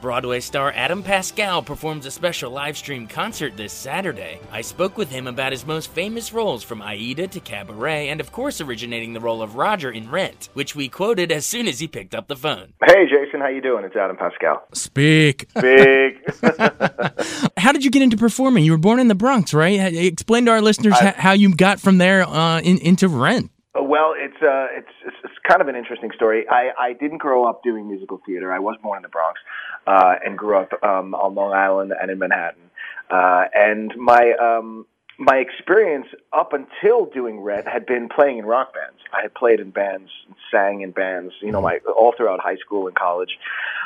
Broadway 0.00 0.40
star 0.40 0.72
Adam 0.76 1.02
Pascal 1.02 1.62
performs 1.62 2.06
a 2.06 2.10
special 2.10 2.50
live 2.50 2.76
stream 2.76 3.06
concert 3.06 3.56
this 3.56 3.72
Saturday. 3.72 4.38
I 4.52 4.60
spoke 4.60 4.96
with 4.96 5.10
him 5.10 5.26
about 5.26 5.52
his 5.52 5.66
most 5.66 5.90
famous 5.90 6.32
roles 6.32 6.62
from 6.62 6.82
Aida 6.82 7.26
to 7.28 7.40
Cabaret, 7.40 8.08
and 8.08 8.20
of 8.20 8.30
course 8.30 8.60
originating 8.60 9.12
the 9.14 9.20
role 9.20 9.42
of 9.42 9.56
Roger 9.56 9.90
in 9.90 10.10
Rent, 10.10 10.48
which 10.54 10.76
we 10.76 10.88
quoted 10.88 11.32
as 11.32 11.46
soon 11.46 11.66
as 11.66 11.80
he 11.80 11.88
picked 11.88 12.14
up 12.14 12.28
the 12.28 12.36
phone. 12.36 12.74
Hey, 12.84 13.06
Jason, 13.08 13.40
how 13.40 13.48
you 13.48 13.60
doing? 13.62 13.84
It's 13.84 13.96
Adam 13.96 14.16
Pascal. 14.16 14.62
Speak. 14.72 15.48
Speak. 15.56 16.20
How 17.56 17.72
did 17.72 17.84
you 17.84 17.90
get 17.90 18.02
into 18.02 18.16
performing? 18.16 18.64
You 18.64 18.72
were 18.72 18.78
born 18.78 19.00
in 19.00 19.08
the 19.08 19.14
Bronx, 19.14 19.52
right? 19.52 19.80
Explain 19.94 20.44
to 20.46 20.52
our 20.52 20.60
listeners 20.60 20.94
I- 20.94 21.14
how 21.16 21.32
you 21.32 21.54
got 21.54 21.80
from 21.80 21.98
there 21.98 22.22
uh, 22.22 22.60
in, 22.60 22.78
into 22.78 23.08
Rent. 23.08 23.50
well, 23.74 24.14
it's 24.16 24.40
uh, 24.42 24.66
it's 24.72 24.88
it's 25.04 25.16
it's 25.24 25.34
kind 25.48 25.60
of 25.60 25.68
an 25.68 25.76
interesting 25.76 26.10
story. 26.14 26.44
I 26.48 26.70
I 26.78 26.92
didn't 26.92 27.18
grow 27.18 27.44
up 27.48 27.62
doing 27.62 27.88
musical 27.88 28.20
theater. 28.26 28.52
I 28.52 28.58
was 28.58 28.76
born 28.82 28.96
in 28.98 29.02
the 29.02 29.08
Bronx, 29.08 29.38
uh, 29.86 30.14
and 30.24 30.36
grew 30.36 30.58
up 30.58 30.72
um, 30.82 31.14
on 31.14 31.34
Long 31.34 31.52
Island 31.52 31.92
and 32.00 32.10
in 32.10 32.18
Manhattan. 32.18 32.62
Uh, 33.10 33.44
and 33.54 33.92
my 33.96 34.32
um, 34.40 34.86
my 35.18 35.36
experience 35.36 36.06
up 36.32 36.52
until 36.52 37.06
doing 37.06 37.40
Rent 37.40 37.66
had 37.66 37.86
been 37.86 38.08
playing 38.08 38.38
in 38.38 38.46
rock 38.46 38.74
bands. 38.74 39.00
I 39.16 39.22
had 39.22 39.34
played 39.34 39.60
in 39.60 39.70
bands, 39.70 40.10
and 40.26 40.36
sang 40.50 40.82
in 40.82 40.90
bands, 40.90 41.32
you 41.40 41.52
know, 41.52 41.60
my 41.60 41.78
all 41.96 42.12
throughout 42.16 42.40
high 42.40 42.56
school 42.56 42.86
and 42.86 42.96
college. 42.96 43.38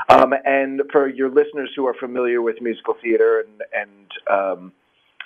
Um, 0.08 0.34
and 0.44 0.82
for 0.90 1.08
your 1.08 1.28
listeners 1.28 1.70
who 1.76 1.86
are 1.86 1.94
familiar 1.94 2.42
with 2.42 2.60
musical 2.60 2.94
theater 3.00 3.40
and 3.40 3.62
and 3.72 4.10
um, 4.30 4.72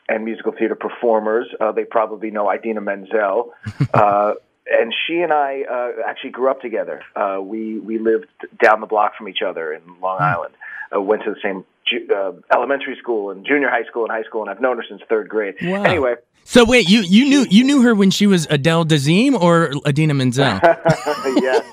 and 0.08 0.24
musical 0.24 0.52
theater 0.52 0.74
performers, 0.74 1.46
uh, 1.60 1.72
they 1.72 1.84
probably 1.84 2.30
know 2.30 2.50
Idina 2.50 2.80
Menzel. 2.80 3.52
Uh, 3.94 4.34
and 4.66 4.94
she 5.06 5.20
and 5.20 5.32
I 5.32 5.62
uh, 5.70 5.90
actually 6.08 6.30
grew 6.30 6.50
up 6.50 6.60
together. 6.60 7.02
Uh, 7.14 7.38
we 7.40 7.78
we 7.78 7.98
lived 7.98 8.26
down 8.62 8.80
the 8.80 8.86
block 8.86 9.12
from 9.16 9.28
each 9.28 9.42
other 9.46 9.72
in 9.72 9.82
Long 10.00 10.20
Island. 10.20 10.54
Uh, 10.94 11.00
went 11.00 11.22
to 11.24 11.30
the 11.30 11.40
same 11.42 11.64
ju- 11.86 12.06
uh, 12.14 12.32
elementary 12.52 12.96
school 13.00 13.30
and 13.30 13.44
junior 13.46 13.68
high 13.68 13.84
school 13.84 14.02
and 14.04 14.12
high 14.12 14.22
school, 14.24 14.42
and 14.42 14.50
I've 14.50 14.60
known 14.60 14.76
her 14.76 14.84
since 14.88 15.00
third 15.08 15.28
grade. 15.28 15.54
Wow. 15.62 15.82
Anyway, 15.84 16.14
So 16.44 16.64
wait, 16.64 16.88
you, 16.88 17.00
you 17.00 17.24
knew 17.24 17.46
you 17.50 17.64
knew 17.64 17.82
her 17.82 17.94
when 17.94 18.10
she 18.10 18.26
was 18.26 18.46
Adele 18.50 18.84
Dazeem 18.84 19.34
or 19.40 19.72
Idina 19.86 20.14
Menzel? 20.14 20.44
yes, 21.40 21.64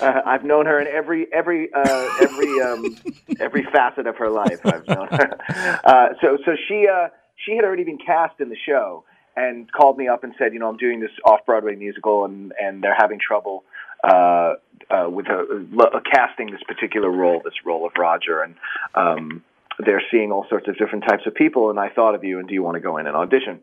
uh, 0.00 0.22
I've 0.24 0.44
known 0.44 0.66
her 0.66 0.80
in 0.80 0.86
every 0.86 1.26
every 1.32 1.72
uh, 1.72 2.08
every 2.20 2.60
um, 2.60 2.96
every 3.40 3.62
facet 3.72 4.06
of 4.06 4.16
her 4.16 4.30
life. 4.30 4.64
I've 4.64 4.86
known 4.88 5.08
her. 5.08 5.38
Uh, 5.84 6.08
so 6.22 6.38
so 6.44 6.52
she 6.68 6.86
uh, 6.88 7.08
she 7.44 7.56
had 7.56 7.64
already 7.64 7.84
been 7.84 7.98
cast 7.98 8.40
in 8.40 8.48
the 8.48 8.56
show 8.66 9.04
and 9.36 9.70
called 9.72 9.96
me 9.98 10.08
up 10.08 10.24
and 10.24 10.34
said, 10.38 10.52
you 10.52 10.58
know, 10.58 10.68
I'm 10.68 10.76
doing 10.76 11.00
this 11.00 11.10
off 11.24 11.40
Broadway 11.46 11.74
musical 11.76 12.24
and 12.24 12.52
and 12.60 12.82
they're 12.82 12.96
having 12.98 13.18
trouble 13.18 13.64
uh, 14.04 14.54
uh, 14.90 15.08
with 15.08 15.26
a, 15.26 15.66
a 15.94 16.00
casting 16.00 16.50
this 16.50 16.62
particular 16.66 17.10
role, 17.10 17.40
this 17.44 17.54
role 17.64 17.86
of 17.86 17.92
Roger, 17.98 18.42
and 18.42 18.54
um, 18.94 19.44
they're 19.78 20.02
seeing 20.10 20.32
all 20.32 20.46
sorts 20.48 20.68
of 20.68 20.76
different 20.76 21.04
types 21.08 21.22
of 21.26 21.34
people. 21.34 21.70
And 21.70 21.78
I 21.78 21.88
thought 21.88 22.14
of 22.14 22.24
you, 22.24 22.38
and 22.38 22.48
do 22.48 22.54
you 22.54 22.62
want 22.62 22.74
to 22.74 22.80
go 22.80 22.96
in 22.98 23.06
and 23.06 23.16
audition? 23.16 23.62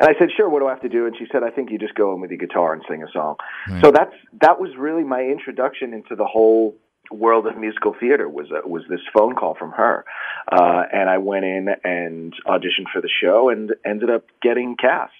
And 0.00 0.08
I 0.08 0.18
said, 0.18 0.30
sure. 0.36 0.48
What 0.48 0.60
do 0.60 0.66
I 0.66 0.70
have 0.70 0.82
to 0.82 0.88
do? 0.88 1.06
And 1.06 1.16
she 1.16 1.26
said, 1.30 1.42
I 1.42 1.50
think 1.50 1.70
you 1.70 1.78
just 1.78 1.94
go 1.94 2.14
in 2.14 2.20
with 2.20 2.30
your 2.30 2.38
guitar 2.38 2.72
and 2.72 2.82
sing 2.88 3.02
a 3.02 3.10
song. 3.12 3.36
So 3.80 3.90
that's 3.92 4.14
that 4.40 4.60
was 4.60 4.70
really 4.76 5.04
my 5.04 5.22
introduction 5.22 5.92
into 5.94 6.16
the 6.16 6.24
whole 6.24 6.74
world 7.10 7.46
of 7.46 7.56
musical 7.58 7.94
theater. 7.98 8.28
Was 8.28 8.46
uh, 8.50 8.66
was 8.66 8.82
this 8.88 9.00
phone 9.14 9.34
call 9.34 9.54
from 9.54 9.72
her, 9.72 10.04
uh, 10.50 10.82
and 10.92 11.08
I 11.08 11.18
went 11.18 11.44
in 11.44 11.68
and 11.84 12.34
auditioned 12.46 12.90
for 12.92 13.00
the 13.00 13.10
show 13.22 13.50
and 13.50 13.72
ended 13.84 14.10
up 14.10 14.24
getting 14.40 14.76
cast. 14.76 15.12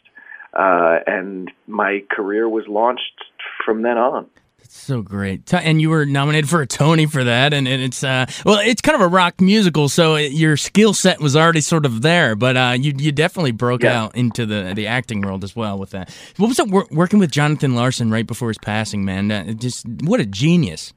Uh, 0.54 0.98
and 1.06 1.50
my 1.66 2.02
career 2.10 2.48
was 2.48 2.64
launched 2.68 3.24
from 3.64 3.82
then 3.82 3.96
on. 3.96 4.26
So 4.68 5.02
great, 5.02 5.52
and 5.54 5.80
you 5.80 5.90
were 5.90 6.04
nominated 6.06 6.48
for 6.50 6.60
a 6.62 6.66
Tony 6.66 7.06
for 7.06 7.22
that, 7.24 7.52
and, 7.54 7.66
it's 7.68 8.02
uh, 8.04 8.26
well, 8.44 8.58
it's 8.58 8.80
kind 8.80 8.94
of 8.96 9.00
a 9.02 9.08
rock 9.08 9.40
musical, 9.40 9.88
so 9.88 10.16
your 10.16 10.56
skill 10.56 10.92
set 10.94 11.20
was 11.20 11.36
already 11.36 11.60
sort 11.60 11.86
of 11.86 12.02
there, 12.02 12.34
but 12.34 12.56
uh, 12.56 12.74
you 12.78 12.92
you 12.98 13.12
definitely 13.12 13.52
broke 13.52 13.82
Yeah. 13.82 14.02
out 14.04 14.16
into 14.16 14.44
the 14.46 14.72
the 14.74 14.86
acting 14.86 15.20
world 15.22 15.44
as 15.44 15.54
well 15.56 15.78
with 15.78 15.90
that. 15.90 16.10
What 16.36 16.48
was 16.48 16.58
it 16.58 16.68
wor- 16.68 16.88
working 16.90 17.18
with 17.18 17.30
Jonathan 17.30 17.74
Larson 17.74 18.10
right 18.10 18.26
before 18.26 18.48
his 18.48 18.58
passing, 18.58 19.04
man? 19.04 19.30
Uh, 19.30 19.52
just 19.52 19.86
what 20.04 20.20
a 20.20 20.26
genius. 20.26 20.92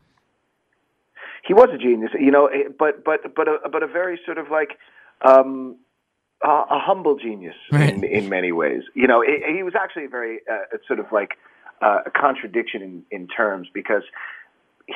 he 1.47 1.53
was 1.53 1.69
a 1.73 1.77
genius, 1.77 2.11
you 2.19 2.31
know, 2.31 2.47
eh, 2.47 2.69
but 2.77 3.03
but 3.03 3.35
but 3.35 3.47
a 3.47 3.57
but 3.71 3.83
a 3.83 3.87
very 3.87 4.19
sort 4.25 4.37
of 4.37 4.49
like 4.49 4.77
um, 5.23 5.75
a, 6.43 6.47
a 6.49 6.79
humble 6.79 7.17
genius 7.17 7.55
Right. 7.71 7.93
in 7.93 8.03
in 8.03 8.29
many 8.29 8.51
ways. 8.51 8.83
You 8.95 9.07
know, 9.07 9.21
he 9.21 9.41
he 9.57 9.63
was 9.63 9.73
actually 9.75 10.05
a 10.05 10.09
very 10.09 10.39
uh, 10.51 10.77
sort 10.87 10.99
of 10.99 11.05
like 11.11 11.31
uh, 11.85 11.99
a 12.07 12.11
contradiction 12.11 12.81
in 12.81 13.03
in 13.11 13.27
terms 13.27 13.67
because 13.73 14.03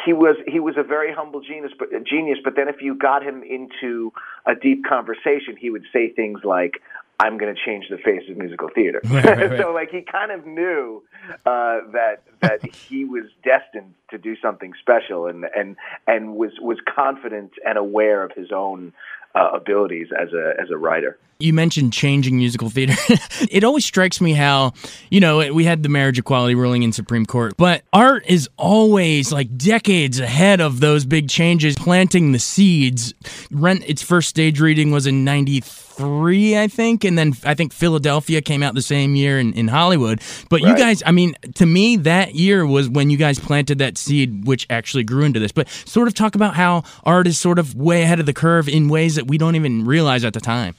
he 0.05 0.13
was 0.13 0.35
he 0.47 0.59
was 0.59 0.75
a 0.77 0.83
very 0.83 1.13
humble 1.13 1.41
genius, 1.41 1.71
but 1.77 1.89
genius. 2.03 2.39
But 2.43 2.55
then 2.55 2.67
if 2.67 2.81
you 2.81 2.95
got 2.95 3.23
him 3.23 3.43
into 3.43 4.11
a 4.45 4.55
deep 4.55 4.83
conversation, 4.85 5.55
he 5.57 5.69
would 5.69 5.85
say 5.93 6.09
things 6.09 6.41
like. 6.43 6.81
I'm 7.21 7.37
going 7.37 7.53
to 7.53 7.61
change 7.65 7.89
the 7.89 7.97
face 7.97 8.21
of 8.29 8.37
musical 8.37 8.69
theater. 8.73 9.01
Right, 9.03 9.25
right, 9.25 9.37
right. 9.51 9.59
so, 9.59 9.73
like, 9.73 9.91
he 9.91 10.03
kind 10.09 10.31
of 10.31 10.45
knew 10.45 11.03
uh, 11.45 11.79
that 11.91 12.23
that 12.39 12.63
he 12.73 13.03
was 13.03 13.25
destined 13.43 13.93
to 14.11 14.17
do 14.17 14.37
something 14.37 14.71
special, 14.79 15.25
and 15.25 15.43
and 15.53 15.75
and 16.07 16.35
was 16.35 16.53
was 16.61 16.77
confident 16.87 17.51
and 17.65 17.77
aware 17.77 18.23
of 18.23 18.31
his 18.31 18.53
own 18.53 18.93
uh, 19.35 19.49
abilities 19.53 20.07
as 20.17 20.31
a 20.31 20.53
as 20.61 20.69
a 20.69 20.77
writer. 20.77 21.19
You 21.41 21.53
mentioned 21.53 21.93
changing 21.93 22.35
musical 22.35 22.69
theater. 22.69 22.95
it 23.49 23.63
always 23.63 23.85
strikes 23.85 24.19
me 24.19 24.33
how, 24.33 24.73
you 25.09 25.21
know, 25.21 25.53
we 25.53 25.63
had 25.63 25.83
the 25.83 25.87
marriage 25.87 26.19
equality 26.19 26.53
ruling 26.53 26.83
in 26.83 26.91
Supreme 26.91 27.25
Court, 27.25 27.55
but 27.55 27.83
art 27.93 28.25
is 28.27 28.49
always 28.57 29.31
like 29.31 29.55
decades 29.55 30.19
ahead 30.19 30.59
of 30.59 30.81
those 30.81 31.05
big 31.05 31.29
changes, 31.29 31.77
planting 31.77 32.33
the 32.33 32.39
seeds. 32.39 33.13
Rent, 33.51 33.85
its 33.87 34.01
first 34.01 34.27
stage 34.27 34.59
reading 34.59 34.91
was 34.91 35.07
in 35.07 35.23
93, 35.23 36.57
I 36.57 36.67
think. 36.67 37.05
And 37.05 37.17
then 37.17 37.31
I 37.45 37.53
think 37.53 37.71
Philadelphia 37.71 38.41
came 38.41 38.61
out 38.61 38.75
the 38.75 38.81
same 38.81 39.15
year 39.15 39.39
in, 39.39 39.53
in 39.53 39.69
Hollywood. 39.69 40.19
But 40.49 40.59
you 40.59 40.75
guys, 40.75 41.01
I 41.05 41.11
mean, 41.11 41.35
to 41.55 41.65
me, 41.65 41.95
that 41.95 42.35
year 42.35 42.65
was 42.65 42.89
when 42.89 43.09
you 43.09 43.15
guys 43.15 43.39
planted 43.39 43.77
that 43.77 43.97
seed, 43.97 44.45
which 44.45 44.67
actually 44.69 45.05
grew 45.05 45.23
into 45.23 45.39
this. 45.39 45.53
But 45.53 45.69
sort 45.69 46.09
of 46.09 46.15
talk 46.15 46.35
about 46.35 46.55
how 46.55 46.83
art 47.05 47.27
is 47.27 47.39
sort 47.39 47.59
of 47.59 47.75
way 47.75 48.01
ahead 48.01 48.19
of 48.19 48.25
the 48.25 48.33
curve 48.33 48.67
in 48.67 48.89
ways 48.89 49.15
that 49.15 49.27
we 49.27 49.37
don't 49.37 49.55
even 49.55 49.85
realize 49.85 50.25
at 50.25 50.33
the 50.33 50.41
time. 50.41 50.75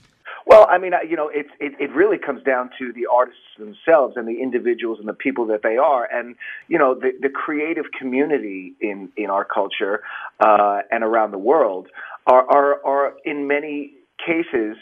Well, 0.51 0.67
I 0.69 0.79
mean, 0.79 0.91
you 1.09 1.15
know, 1.15 1.29
it, 1.29 1.47
it 1.61 1.75
it 1.79 1.93
really 1.93 2.19
comes 2.19 2.43
down 2.43 2.71
to 2.81 2.93
the 2.93 3.07
artists 3.07 3.41
themselves 3.57 4.17
and 4.17 4.27
the 4.27 4.43
individuals 4.43 4.99
and 4.99 5.07
the 5.07 5.13
people 5.15 5.47
that 5.47 5.63
they 5.63 5.77
are, 5.77 6.09
and 6.13 6.35
you 6.67 6.77
know, 6.77 6.93
the 6.93 7.13
the 7.23 7.29
creative 7.29 7.85
community 7.97 8.75
in 8.81 9.11
in 9.17 9.31
our 9.31 9.45
culture 9.45 10.03
uh, 10.41 10.81
and 10.91 11.05
around 11.05 11.31
the 11.31 11.39
world 11.39 11.87
are 12.27 12.45
are 12.51 12.85
are 12.85 13.15
in 13.25 13.47
many 13.47 13.93
cases 14.27 14.77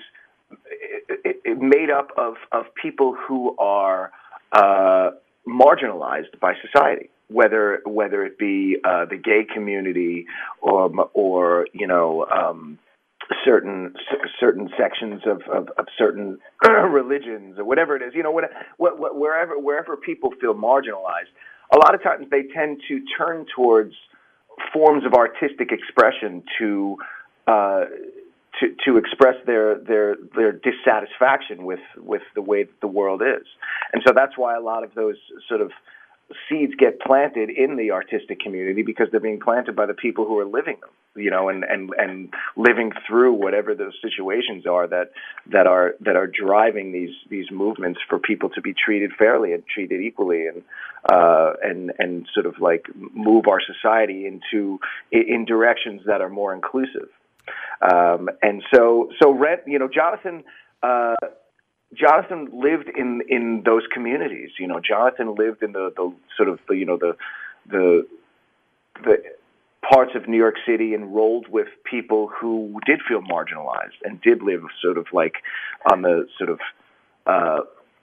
made 1.59 1.91
up 1.91 2.13
of 2.17 2.37
of 2.51 2.65
people 2.75 3.15
who 3.15 3.55
are 3.59 4.11
uh, 4.53 5.11
marginalized 5.47 6.41
by 6.41 6.55
society. 6.63 7.11
Whether 7.29 7.83
whether 7.85 8.25
it 8.25 8.39
be 8.39 8.79
uh, 8.83 9.05
the 9.05 9.19
gay 9.19 9.45
community 9.45 10.25
or 10.63 10.91
or 11.13 11.67
you 11.75 11.87
know 11.87 12.25
um, 12.35 12.79
certain 13.45 13.95
certain 14.41 14.69
sections 14.79 15.23
of, 15.27 15.43
of, 15.53 15.69
of 15.77 15.87
certain 15.97 16.39
religions 16.69 17.59
or 17.59 17.65
whatever 17.65 17.97
it 17.97 18.03
is, 18.03 18.15
you 18.15 18.23
know, 18.23 18.31
what, 18.31 18.45
what, 18.79 18.99
what, 18.99 19.17
wherever 19.17 19.59
wherever 19.59 19.97
people 19.97 20.33
feel 20.41 20.55
marginalized, 20.55 21.33
a 21.73 21.79
lot 21.79 21.95
of 21.95 22.03
times 22.03 22.27
they 22.31 22.45
tend 22.55 22.81
to 22.89 23.01
turn 23.17 23.47
towards 23.55 23.95
forms 24.73 25.05
of 25.05 25.15
artistic 25.15 25.71
expression 25.73 26.43
to 26.59 26.97
uh, 27.47 27.85
to 28.61 28.75
to 28.85 28.97
express 28.97 29.37
their 29.47 29.79
their 29.79 30.17
their 30.35 30.53
dissatisfaction 30.53 31.65
with 31.65 31.81
with 31.97 32.23
the 32.35 32.43
way 32.43 32.65
that 32.65 32.81
the 32.81 32.89
world 32.89 33.23
is, 33.23 33.47
and 33.93 34.03
so 34.07 34.13
that's 34.15 34.37
why 34.37 34.57
a 34.57 34.61
lot 34.61 34.85
of 34.85 34.95
those 34.95 35.17
sort 35.49 35.61
of 35.61 35.71
seeds 36.49 36.75
get 36.79 37.01
planted 37.01 37.49
in 37.49 37.77
the 37.77 37.91
artistic 37.91 38.41
community 38.41 38.83
because 38.83 39.09
they're 39.11 39.21
being 39.21 39.41
planted 39.41 39.75
by 39.75 39.87
the 39.87 39.95
people 39.95 40.27
who 40.27 40.39
are 40.39 40.45
living 40.45 40.77
them, 40.81 40.91
you 41.17 41.31
know, 41.31 41.49
and 41.49 41.65
and 41.65 41.91
and 41.97 42.35
living 42.57 42.93
through 43.07 43.33
whatever 43.33 43.75
those 43.75 43.95
situations 44.03 44.67
are 44.67 44.87
that 44.87 45.13
that 45.47 45.67
are 45.67 45.95
that 46.01 46.17
are 46.17 46.27
driving 46.27 46.93
these 46.93 47.15
these 47.31 47.51
movements 47.51 48.01
for 48.09 48.19
people 48.19 48.51
to 48.51 48.61
be 48.61 48.75
treated 48.75 49.13
fairly 49.19 49.53
and 49.53 49.63
treated 49.67 50.03
equally 50.03 50.47
and 50.47 50.63
uh, 51.11 51.53
and 51.63 51.93
and 51.99 52.29
sort 52.35 52.47
of 52.47 52.61
like 52.61 52.87
move 53.15 53.47
our 53.49 53.61
society 53.61 54.27
into 54.27 54.79
in 55.11 55.47
directions 55.47 56.03
that 56.07 56.21
are 56.21 56.31
more 56.31 56.55
inclusive. 56.55 57.09
Um, 57.81 58.29
and 58.43 58.63
so 58.75 59.11
so 59.21 59.33
Rent, 59.33 59.63
you 59.67 59.79
know, 59.79 59.89
Jonathan. 59.89 60.45
Uh, 60.83 61.17
Jonathan 61.95 62.49
lived 62.53 62.89
in 62.89 63.23
in 63.29 63.63
those 63.65 63.83
communities. 63.93 64.51
You 64.59 64.67
know, 64.67 64.81
Jonathan 64.81 65.35
lived 65.35 65.63
in 65.63 65.73
the 65.73 65.93
the 65.97 66.13
sort 66.37 66.49
of 66.49 66.61
the 66.69 66.77
you 66.77 66.85
know 66.85 66.99
the 66.99 67.17
the 67.67 68.07
the 69.05 69.23
parts 69.89 70.13
of 70.15 70.29
New 70.29 70.37
York 70.37 70.57
City 70.67 70.93
and 70.95 71.15
rolled 71.15 71.49
with 71.49 71.69
people 71.85 72.29
who 72.29 72.79
did 72.85 73.01
feel 73.09 73.23
marginalized 73.23 73.99
and 74.05 74.21
did 74.21 74.43
live 74.43 74.63
sort 74.83 74.99
of 74.99 75.07
like 75.13 75.37
on 75.91 76.03
the 76.03 76.27
sort 76.37 76.51
of 76.51 76.61
uh, 77.27 77.61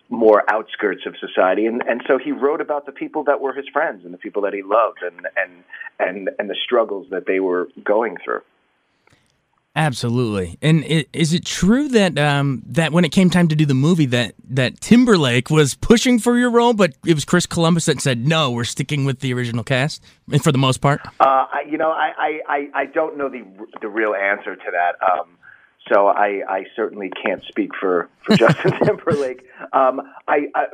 more 0.10 0.44
outskirts 0.52 1.06
of 1.06 1.16
society. 1.18 1.66
And 1.66 1.84
and 1.88 2.02
so 2.08 2.18
he 2.18 2.32
wrote 2.32 2.62
about 2.62 2.86
the 2.86 2.92
people 2.92 3.24
that 3.26 3.40
were 3.40 3.54
his 3.54 3.68
friends 3.72 4.04
and 4.04 4.14
the 4.14 4.18
people 4.18 4.42
that 4.44 4.54
he 4.54 4.64
loved 4.64 5.00
and 5.04 5.28
and 5.36 5.64
and 6.00 6.30
and 6.40 6.50
the 6.50 6.58
struggles 6.64 7.08
that 7.12 7.26
they 7.28 7.40
were 7.40 7.70
going 7.84 8.18
through. 8.24 8.42
Absolutely. 9.75 10.57
And 10.62 10.86
it, 10.86 11.10
is 11.12 11.33
it 11.33 11.45
true 11.45 11.89
that 11.89 12.18
um, 12.18 12.63
that 12.66 12.94
when 12.94 13.04
it 13.04 13.12
came 13.12 13.30
time 13.30 13.50
to 13.50 13.56
do 13.56 13.66
the 13.66 13.74
movie, 13.74 14.06
that 14.06 14.33
that 14.50 14.80
Timberlake 14.80 15.50
was 15.50 15.75
pushing 15.75 16.18
for 16.18 16.38
your 16.38 16.50
role, 16.50 16.74
but 16.74 16.94
it 17.06 17.13
was 17.13 17.25
Chris 17.25 17.45
Columbus 17.45 17.86
that 17.86 18.00
said 18.00 18.25
no, 18.25 18.51
we're 18.51 18.63
sticking 18.63 19.04
with 19.04 19.19
the 19.19 19.33
original 19.33 19.66
cast 19.66 20.01
for 20.42 20.54
the 20.54 20.57
most 20.57 20.80
part? 20.80 21.01
Uh, 21.19 21.45
I, 21.51 21.63
you 21.69 21.77
know, 21.77 21.92
I, 21.92 22.39
I, 22.48 22.69
I 22.74 22.86
don't 22.86 23.18
know 23.18 23.27
the 23.27 23.44
the 23.81 23.89
real 23.89 24.16
answer 24.16 24.56
to 24.56 24.72
that. 24.72 24.95
Um, 25.06 25.38
so 25.92 26.07
I, 26.07 26.42
I 26.48 26.63
certainly 26.75 27.12
can't 27.24 27.44
speak 27.48 27.72
for, 27.80 28.10
for 28.24 28.36
Justin 28.38 28.72
Timberlake. 28.83 29.45
Um, 29.72 30.01
I, 30.27 30.48
I, 30.56 30.66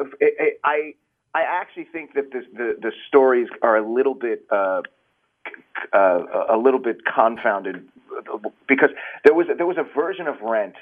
I, 0.63 0.93
I 1.33 1.41
actually 1.41 1.87
think 1.91 2.13
that 2.13 2.31
this, 2.31 2.45
the 2.53 2.75
the 2.81 2.91
stories 3.07 3.47
are 3.61 3.77
a 3.77 3.93
little 3.93 4.15
bit 4.15 4.45
uh, 4.51 4.81
uh, 5.93 6.19
a 6.49 6.57
little 6.57 6.79
bit 6.79 6.97
confounded 7.05 7.87
because 8.67 8.89
there 9.23 9.33
was 9.33 9.47
a, 9.49 9.55
there 9.55 9.65
was 9.65 9.77
a 9.77 9.85
version 9.95 10.27
of 10.27 10.41
Rent, 10.41 10.75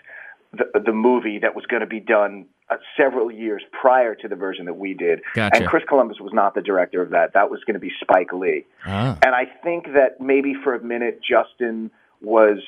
the, 0.51 0.65
the 0.85 0.91
movie 0.91 1.39
that 1.39 1.55
was 1.55 1.65
going 1.65 1.81
to 1.81 1.87
be 1.87 1.99
done 1.99 2.45
uh, 2.69 2.75
several 2.97 3.31
years 3.31 3.61
prior 3.71 4.15
to 4.15 4.27
the 4.27 4.35
version 4.35 4.65
that 4.65 4.75
we 4.75 4.93
did, 4.93 5.21
gotcha. 5.33 5.55
and 5.55 5.67
Chris 5.67 5.83
Columbus 5.87 6.19
was 6.19 6.33
not 6.33 6.55
the 6.55 6.61
director 6.61 7.01
of 7.01 7.11
that. 7.11 7.33
That 7.33 7.49
was 7.49 7.63
going 7.65 7.75
to 7.75 7.79
be 7.79 7.91
Spike 8.01 8.33
Lee, 8.33 8.65
ah. 8.85 9.17
and 9.23 9.35
I 9.35 9.45
think 9.63 9.93
that 9.93 10.19
maybe 10.19 10.53
for 10.63 10.75
a 10.75 10.83
minute 10.83 11.21
Justin 11.27 11.91
was. 12.21 12.59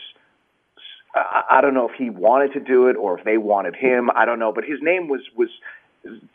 I 1.13 1.59
don't 1.59 1.73
know 1.73 1.89
if 1.89 1.95
he 1.97 2.09
wanted 2.09 2.53
to 2.53 2.61
do 2.61 2.87
it 2.87 2.95
or 2.95 3.19
if 3.19 3.25
they 3.25 3.37
wanted 3.37 3.75
him. 3.75 4.09
I 4.15 4.23
don't 4.23 4.39
know, 4.39 4.53
but 4.53 4.63
his 4.63 4.79
name 4.81 5.09
was 5.09 5.19
was 5.35 5.49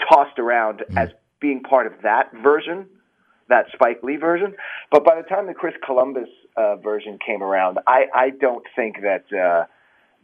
tossed 0.06 0.38
around 0.38 0.82
mm. 0.90 1.02
as 1.02 1.08
being 1.40 1.62
part 1.62 1.86
of 1.86 1.94
that 2.02 2.30
version 2.42 2.86
that 3.48 3.66
Spike 3.72 4.02
Lee 4.02 4.16
version. 4.16 4.54
But 4.90 5.04
by 5.04 5.20
the 5.20 5.26
time 5.26 5.46
the 5.46 5.54
Chris 5.54 5.74
Columbus 5.84 6.28
uh, 6.56 6.76
version 6.76 7.18
came 7.24 7.42
around, 7.42 7.78
I, 7.86 8.06
I 8.14 8.30
don't 8.30 8.64
think 8.74 8.96
that 9.02 9.24
uh, 9.32 9.66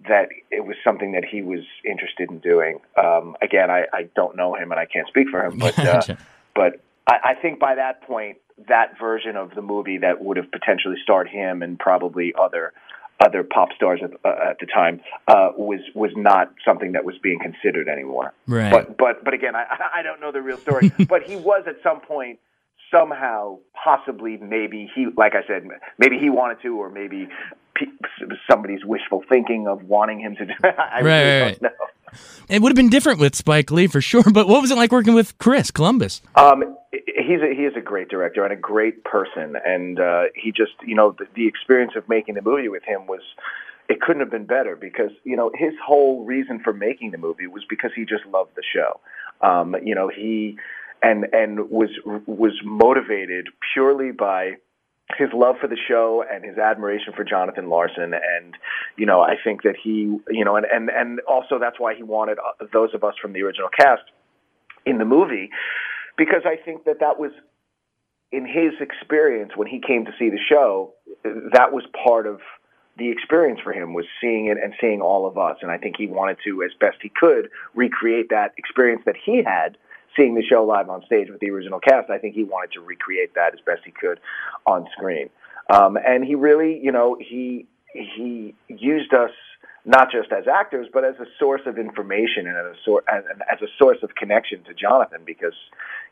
that 0.09 0.29
it 0.51 0.65
was 0.65 0.77
something 0.83 1.13
that 1.13 1.25
he 1.25 1.43
was 1.43 1.61
interested 1.85 2.31
in 2.31 2.39
doing. 2.39 2.81
Um, 2.97 3.37
again, 3.41 3.71
I, 3.71 3.85
I 3.93 4.09
don't 4.17 4.37
know 4.37 4.55
him 4.55 4.73
and 4.73 4.81
I 4.81 4.87
can't 4.87 5.07
speak 5.09 5.29
for 5.29 5.45
him, 5.45 5.59
but 5.59 5.79
uh, 5.79 6.03
but 6.55 6.81
I, 7.07 7.19
I 7.25 7.35
think 7.35 7.59
by 7.59 7.77
that 7.77 8.03
point, 8.03 8.39
that 8.69 8.99
version 8.99 9.37
of 9.37 9.55
the 9.55 9.63
movie 9.63 9.99
that 9.99 10.23
would 10.23 10.37
have 10.37 10.51
potentially 10.51 10.97
starred 11.03 11.29
him 11.29 11.63
and 11.63 11.79
probably 11.79 12.35
other 12.39 12.73
other 13.21 13.45
pop 13.45 13.69
stars 13.77 14.01
at, 14.03 14.11
uh, 14.25 14.51
at 14.51 14.59
the 14.59 14.67
time 14.67 15.01
uh, 15.29 15.51
was 15.57 15.81
was 15.95 16.11
not 16.17 16.53
something 16.65 16.93
that 16.93 17.05
was 17.05 17.17
being 17.23 17.39
considered 17.39 17.89
anymore. 17.89 18.33
Right. 18.47 18.71
But 18.71 18.97
but 18.97 19.25
but 19.25 19.35
again, 19.35 19.55
I 19.55 19.65
I 19.97 20.03
don't 20.03 20.21
know 20.21 20.33
the 20.33 20.43
real 20.43 20.59
story. 20.59 20.91
but 21.09 21.23
he 21.23 21.37
was 21.37 21.65
at 21.67 21.77
some 21.83 22.01
point 22.01 22.39
somehow, 22.93 23.59
possibly, 23.83 24.37
maybe 24.37 24.89
he, 24.95 25.07
like 25.17 25.33
I 25.35 25.47
said, 25.47 25.67
maybe 25.99 26.19
he 26.19 26.31
wanted 26.31 26.63
to, 26.63 26.77
or 26.77 26.91
maybe 26.91 27.29
somebody's 28.49 28.85
wishful 28.85 29.25
thinking 29.29 29.67
of 29.67 29.83
wanting 29.85 30.21
him 30.21 30.37
to 30.37 30.47
do 30.47 30.53
it. 30.63 30.75
I 30.79 31.01
right, 31.01 31.03
really 31.03 31.41
right, 31.41 31.61
don't 31.61 31.63
know. 31.63 31.87
It 32.49 32.61
would 32.61 32.71
have 32.71 32.77
been 32.77 32.91
different 32.91 33.19
with 33.19 33.35
Spike 33.35 33.71
Lee 33.71 33.87
for 33.87 34.01
sure. 34.01 34.25
But 34.33 34.47
what 34.47 34.61
was 34.61 34.71
it 34.71 34.77
like 34.77 34.93
working 34.93 35.15
with 35.15 35.37
Chris 35.39 35.71
Columbus? 35.71 36.21
Um, 36.35 36.77
he's 36.93 37.41
a, 37.41 37.55
he 37.55 37.65
is 37.65 37.75
a 37.77 37.81
great 37.81 38.09
director 38.09 38.45
and 38.45 38.53
a 38.53 38.57
great 38.57 39.05
person, 39.05 39.57
and 39.65 39.99
uh, 39.99 40.25
he 40.35 40.53
just 40.53 40.73
you 40.85 40.95
know 40.95 41.15
the, 41.19 41.27
the 41.35 41.47
experience 41.47 41.93
of 41.97 42.09
making 42.09 42.35
the 42.35 42.43
movie 42.43 42.69
with 42.69 42.83
him 42.85 43.07
was 43.07 43.23
it 43.89 44.01
couldn't 44.01 44.21
have 44.21 44.31
been 44.31 44.45
better 44.45 44.77
because 44.77 45.11
you 45.25 45.37
know 45.37 45.51
his 45.55 45.73
whole 45.85 46.25
reason 46.25 46.61
for 46.63 46.73
making 46.73 47.13
the 47.13 47.19
movie 47.19 47.47
was 47.47 47.65
because 47.69 47.91
he 47.97 48.05
just 48.05 48.27
loved 48.27 48.51
the 48.57 48.63
show. 48.63 49.01
Um, 49.41 49.75
you 49.83 49.95
know 49.95 50.09
he 50.09 50.59
and 51.03 51.27
and 51.33 51.71
was 51.71 51.91
was 52.27 52.53
motivated 52.65 53.49
purely 53.73 54.13
by 54.13 54.53
his 55.19 55.29
love 55.35 55.57
for 55.61 55.67
the 55.67 55.77
show 55.89 56.25
and 56.31 56.45
his 56.45 56.57
admiration 56.57 57.13
for 57.15 57.25
Jonathan 57.25 57.69
Larson. 57.69 58.15
And 58.15 58.55
you 58.97 59.07
know 59.07 59.21
I 59.21 59.35
think 59.43 59.63
that 59.63 59.75
he 59.83 60.17
you 60.31 60.45
know 60.45 60.57
and 60.57 60.67
and 60.67 60.91
and 60.91 61.21
also 61.29 61.59
that's 61.59 61.79
why 61.79 61.95
he 61.95 62.03
wanted 62.03 62.39
uh, 62.39 62.67
those 62.73 62.95
of 62.95 63.05
us 63.05 63.15
from 63.21 63.33
the 63.33 63.43
original 63.43 63.69
cast 63.69 64.03
in 64.87 64.99
the 64.99 65.05
movie 65.05 65.51
because 66.17 66.43
I 66.45 66.57
think 66.57 66.85
that 66.85 67.01
that 67.01 67.19
was 67.19 67.33
in 68.31 68.47
his 68.47 68.73
experience 68.81 69.53
when 69.57 69.69
he 69.69 69.81
came 69.81 70.07
to 70.07 70.13
see 70.19 70.31
the 70.31 70.39
show 70.49 70.95
that 71.53 71.73
was 71.73 71.85
part 72.05 72.27
of 72.27 72.41
the 72.99 73.11
experience 73.11 73.61
for 73.63 73.73
him 73.73 73.95
was 73.95 74.05
seeing 74.21 74.47
it 74.47 74.59
and 74.63 74.75
seeing 74.81 75.01
all 75.01 75.27
of 75.27 75.39
us. 75.39 75.57
And 75.63 75.71
I 75.71 75.79
think 75.79 75.97
he 75.97 76.07
wanted 76.07 76.39
to 76.45 76.63
as 76.63 76.71
best 76.79 76.99
he 77.01 77.11
could 77.15 77.49
recreate 77.75 78.29
that 78.31 78.53
experience 78.59 79.03
that 79.07 79.17
he 79.23 79.43
had 79.45 79.77
seeing 80.17 80.35
the 80.35 80.43
show 80.43 80.65
live 80.65 80.89
on 80.89 81.05
stage 81.07 81.29
with 81.31 81.41
the 81.41 81.51
original 81.51 81.81
cast, 81.81 82.11
I 82.11 82.19
think 82.19 82.35
he 82.35 82.45
wanted 82.45 82.73
to 82.73 82.81
recreate 82.81 83.35
that 83.35 83.55
as 83.55 83.61
best 83.65 83.83
he 83.85 83.91
could 83.91 84.21
on 84.67 84.87
screen. 84.97 85.31
Um, 85.71 85.97
and 85.97 86.25
he 86.25 86.35
really, 86.35 86.79
you 86.83 86.93
know, 86.93 87.17
he 87.21 87.67
he 87.93 88.55
used 88.69 89.13
us 89.15 89.31
not 89.85 90.11
just 90.13 90.31
as 90.33 90.47
actors, 90.47 90.87
but 90.93 91.05
as 91.05 91.15
a 91.17 91.27
source 91.39 91.63
of 91.67 91.77
information 91.77 92.47
and 92.47 92.57
as 92.57 92.77
a, 92.77 92.77
sor- 92.85 93.03
as, 93.13 93.25
as 93.53 93.61
a 93.63 93.67
source 93.79 93.99
of 94.03 94.15
connection 94.15 94.63
to 94.65 94.73
Jonathan 94.75 95.23
because 95.27 95.55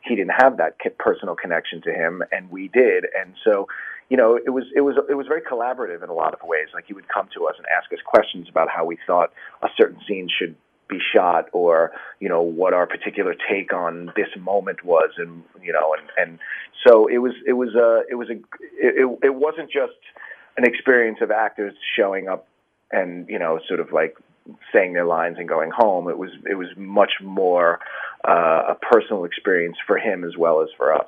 he 0.03 0.15
didn't 0.15 0.33
have 0.37 0.57
that 0.57 0.75
personal 0.97 1.35
connection 1.35 1.81
to 1.83 1.93
him, 1.93 2.21
and 2.31 2.51
we 2.51 2.67
did. 2.67 3.05
And 3.17 3.33
so, 3.45 3.67
you 4.09 4.17
know, 4.17 4.35
it 4.35 4.49
was 4.49 4.65
it 4.75 4.81
was 4.81 4.95
it 5.09 5.13
was 5.13 5.27
very 5.27 5.41
collaborative 5.41 6.03
in 6.03 6.09
a 6.09 6.13
lot 6.13 6.33
of 6.33 6.41
ways. 6.43 6.67
Like 6.73 6.85
he 6.87 6.93
would 6.93 7.07
come 7.07 7.29
to 7.35 7.47
us 7.47 7.55
and 7.57 7.65
ask 7.75 7.91
us 7.93 7.99
questions 8.05 8.49
about 8.49 8.69
how 8.69 8.83
we 8.83 8.97
thought 9.07 9.31
a 9.61 9.67
certain 9.77 9.99
scene 10.07 10.27
should 10.27 10.55
be 10.91 10.99
shot 10.99 11.45
or 11.53 11.91
you 12.19 12.29
know 12.29 12.41
what 12.41 12.73
our 12.73 12.85
particular 12.85 13.33
take 13.49 13.73
on 13.73 14.11
this 14.15 14.27
moment 14.39 14.83
was 14.83 15.11
and 15.17 15.43
you 15.63 15.73
know 15.73 15.95
and 15.97 16.09
and 16.17 16.39
so 16.85 17.07
it 17.07 17.17
was 17.17 17.33
it 17.47 17.53
was 17.53 17.73
a 17.73 18.03
it 18.09 18.15
was 18.15 18.29
a 18.29 18.33
it, 18.73 19.19
it 19.23 19.35
wasn't 19.35 19.71
just 19.71 19.97
an 20.57 20.65
experience 20.65 21.19
of 21.21 21.31
actors 21.31 21.73
showing 21.95 22.27
up 22.27 22.47
and 22.91 23.27
you 23.29 23.39
know 23.39 23.59
sort 23.67 23.79
of 23.79 23.91
like 23.91 24.15
saying 24.73 24.93
their 24.93 25.05
lines 25.05 25.37
and 25.39 25.47
going 25.47 25.71
home. 25.71 26.09
It 26.09 26.17
was 26.17 26.31
it 26.49 26.55
was 26.55 26.67
much 26.75 27.13
more 27.23 27.79
uh, 28.27 28.63
a 28.69 28.75
personal 28.75 29.23
experience 29.23 29.77
for 29.87 29.97
him 29.97 30.23
as 30.23 30.35
well 30.37 30.61
as 30.61 30.69
for 30.77 30.93
us 30.93 31.07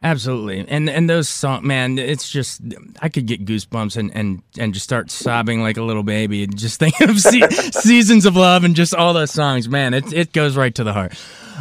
Absolutely, 0.00 0.64
and 0.68 0.88
and 0.88 1.10
those 1.10 1.28
songs, 1.28 1.64
man, 1.64 1.98
it's 1.98 2.30
just 2.30 2.60
I 3.02 3.08
could 3.08 3.26
get 3.26 3.44
goosebumps 3.44 3.96
and 3.96 4.14
and 4.14 4.42
and 4.56 4.72
just 4.72 4.84
start 4.84 5.10
sobbing 5.10 5.60
like 5.60 5.76
a 5.76 5.82
little 5.82 6.04
baby, 6.04 6.46
just 6.46 6.78
thinking 6.78 7.10
of 7.10 7.18
se- 7.20 7.48
seasons 7.72 8.24
of 8.24 8.36
love 8.36 8.62
and 8.62 8.76
just 8.76 8.94
all 8.94 9.12
those 9.12 9.32
songs, 9.32 9.68
man. 9.68 9.94
It 9.94 10.12
it 10.12 10.32
goes 10.32 10.56
right 10.56 10.72
to 10.76 10.84
the 10.84 10.92
heart. 10.92 11.14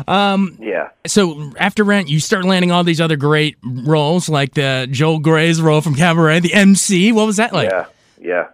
Um, 0.07 0.55
yeah. 0.61 0.89
So 1.07 1.51
after 1.57 1.83
Rent, 1.83 2.09
you 2.09 2.19
start 2.19 2.45
landing 2.45 2.71
all 2.71 2.83
these 2.83 3.01
other 3.01 3.15
great 3.15 3.57
roles, 3.63 4.29
like 4.29 4.53
the 4.53 4.87
Joel 4.91 5.17
Grey's 5.17 5.59
role 5.59 5.81
from 5.81 5.95
Cabaret, 5.95 6.41
the 6.41 6.53
MC. 6.53 7.11
What 7.11 7.25
was 7.25 7.37
that 7.37 7.53
like? 7.53 7.71
Yeah, 7.71 7.85
yeah. 8.21 8.47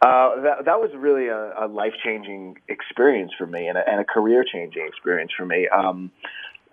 Uh, 0.00 0.42
that 0.42 0.64
that 0.66 0.80
was 0.80 0.90
really 0.94 1.26
a, 1.26 1.54
a 1.58 1.66
life 1.66 1.94
changing 2.04 2.58
experience 2.68 3.32
for 3.36 3.46
me, 3.46 3.66
and 3.66 3.76
a, 3.76 3.88
and 3.88 4.00
a 4.00 4.04
career 4.04 4.44
changing 4.44 4.86
experience 4.86 5.32
for 5.36 5.44
me. 5.44 5.66
Um, 5.66 6.12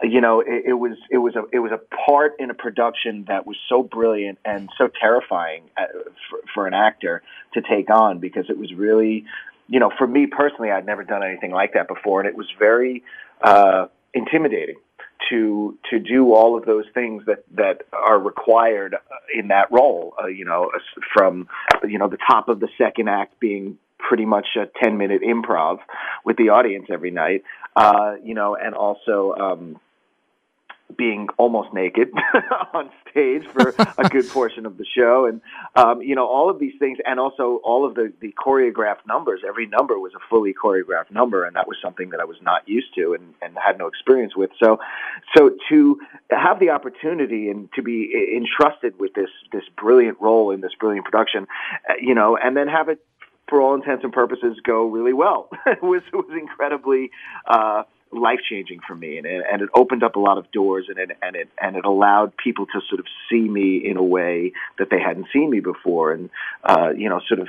you 0.01 0.21
know, 0.21 0.41
it, 0.41 0.63
it, 0.67 0.73
was 0.73 0.97
it 1.09 1.17
was 1.17 1.35
a 1.35 1.43
it 1.51 1.59
was 1.59 1.71
a 1.71 1.79
part 2.05 2.35
in 2.39 2.49
a 2.49 2.53
production 2.53 3.25
that 3.27 3.47
was 3.47 3.57
so 3.69 3.83
brilliant 3.83 4.39
and 4.43 4.69
so 4.77 4.89
terrifying 4.99 5.63
uh, 5.77 5.85
for, 6.29 6.39
for 6.53 6.67
an 6.67 6.73
actor 6.73 7.21
to 7.53 7.61
take 7.61 7.89
on 7.89 8.19
because 8.19 8.45
it 8.49 8.57
was 8.57 8.73
really, 8.73 9.25
you 9.67 9.79
know, 9.79 9.91
for 9.97 10.07
me 10.07 10.27
personally, 10.27 10.71
I'd 10.71 10.85
never 10.85 11.03
done 11.03 11.23
anything 11.23 11.51
like 11.51 11.73
that 11.73 11.87
before, 11.87 12.19
and 12.19 12.27
it 12.27 12.35
was 12.35 12.47
very 12.59 13.03
uh, 13.41 13.87
intimidating 14.13 14.75
to 15.29 15.77
to 15.89 15.99
do 15.99 16.33
all 16.33 16.57
of 16.57 16.65
those 16.65 16.85
things 16.93 17.23
that 17.25 17.45
that 17.55 17.83
are 17.93 18.19
required 18.19 18.95
in 19.33 19.47
that 19.47 19.71
role. 19.71 20.13
Uh, 20.21 20.27
you 20.27 20.45
know, 20.45 20.71
from 21.13 21.47
you 21.87 21.97
know 21.97 22.09
the 22.09 22.19
top 22.29 22.49
of 22.49 22.59
the 22.59 22.69
second 22.77 23.07
act 23.07 23.39
being 23.39 23.77
pretty 23.97 24.25
much 24.25 24.47
a 24.55 24.67
10 24.83 24.97
minute 24.97 25.21
improv 25.21 25.79
with 26.23 26.37
the 26.37 26.49
audience 26.49 26.87
every 26.91 27.11
night, 27.11 27.43
uh, 27.75 28.13
you 28.23 28.33
know, 28.33 28.55
and 28.55 28.75
also, 28.75 29.33
um, 29.33 29.79
being 30.97 31.27
almost 31.37 31.73
naked 31.73 32.11
on 32.73 32.89
stage 33.09 33.45
for 33.47 33.73
a 33.97 34.09
good 34.09 34.27
portion 34.29 34.65
of 34.65 34.77
the 34.77 34.85
show. 34.85 35.25
And 35.25 35.41
um, 35.75 36.01
you 36.01 36.15
know 36.15 36.27
all 36.27 36.49
of 36.49 36.59
these 36.59 36.73
things 36.79 36.97
and 37.05 37.19
also 37.19 37.59
all 37.63 37.85
of 37.85 37.95
the 37.95 38.13
the 38.21 38.33
choreographed 38.33 39.05
numbers. 39.07 39.41
Every 39.47 39.67
number 39.67 39.99
was 39.99 40.13
a 40.15 40.19
fully 40.29 40.53
choreographed 40.53 41.11
number 41.11 41.45
and 41.45 41.55
that 41.55 41.67
was 41.67 41.77
something 41.81 42.09
that 42.11 42.19
I 42.19 42.25
was 42.25 42.37
not 42.41 42.67
used 42.67 42.93
to 42.95 43.13
and, 43.13 43.33
and 43.41 43.57
had 43.57 43.77
no 43.77 43.87
experience 43.87 44.35
with. 44.35 44.51
So 44.61 44.79
so 45.35 45.51
to 45.69 45.99
have 46.31 46.59
the 46.59 46.69
opportunity 46.69 47.49
and 47.49 47.69
to 47.73 47.81
be 47.81 48.11
entrusted 48.35 48.99
with 48.99 49.13
this 49.13 49.29
this 49.51 49.63
brilliant 49.77 50.19
role 50.19 50.51
in 50.51 50.61
this 50.61 50.71
brilliant 50.79 51.05
production 51.05 51.47
uh, 51.89 51.93
you 51.99 52.15
know 52.15 52.37
and 52.37 52.55
then 52.55 52.67
have 52.67 52.89
it 52.89 52.99
for 53.49 53.61
all 53.61 53.75
intents 53.75 54.03
and 54.03 54.11
purposes 54.11 54.57
go 54.63 54.85
really 54.85 55.13
well 55.13 55.49
it 55.65 55.81
was 55.83 56.01
it 56.11 56.15
was 56.15 56.37
incredibly 56.39 57.11
uh 57.47 57.83
life 58.21 58.39
changing 58.49 58.79
for 58.87 58.95
me, 58.95 59.17
and 59.17 59.25
it, 59.25 59.43
and 59.51 59.61
it 59.61 59.69
opened 59.73 60.03
up 60.03 60.15
a 60.15 60.19
lot 60.19 60.37
of 60.37 60.51
doors, 60.51 60.85
and 60.89 60.97
it 60.97 61.17
and 61.21 61.35
it 61.35 61.49
and 61.61 61.75
it 61.75 61.85
allowed 61.85 62.35
people 62.37 62.65
to 62.67 62.81
sort 62.89 62.99
of 62.99 63.05
see 63.29 63.41
me 63.41 63.77
in 63.77 63.97
a 63.97 64.03
way 64.03 64.53
that 64.79 64.89
they 64.89 64.99
hadn't 64.99 65.27
seen 65.33 65.49
me 65.49 65.59
before, 65.59 66.11
and 66.11 66.29
uh, 66.63 66.89
you 66.95 67.09
know, 67.09 67.19
sort 67.27 67.39
of 67.39 67.47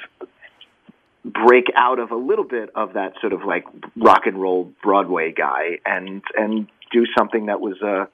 break 1.25 1.66
out 1.76 1.99
of 1.99 2.11
a 2.11 2.16
little 2.16 2.44
bit 2.44 2.70
of 2.75 2.94
that 2.94 3.14
sort 3.20 3.32
of 3.32 3.44
like 3.44 3.64
rock 3.96 4.26
and 4.26 4.40
roll 4.40 4.73
Broadway 4.82 5.32
guy, 5.32 5.78
and 5.85 6.23
and 6.37 6.68
do 6.92 7.04
something 7.16 7.46
that 7.46 7.61
was 7.61 7.80
uh, 7.82 8.06